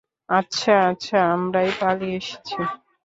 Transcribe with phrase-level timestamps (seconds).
[0.29, 2.57] আচ্ছা আচ্ছা, আমরাই পালিয়ে এসেছি।